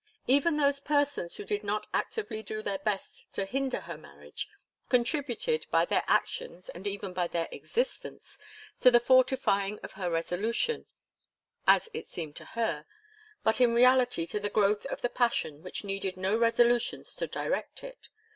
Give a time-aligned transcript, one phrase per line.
[0.25, 4.49] Even those persons who did not actively do their best to hinder her marriage,
[4.89, 8.39] contributed, by their actions and even by their existence,
[8.79, 10.87] to the fortifying of her resolution,
[11.67, 12.87] as it seemed to her,
[13.43, 17.83] but in reality to the growth of the passion which needed no resolutions to direct
[17.83, 18.09] it.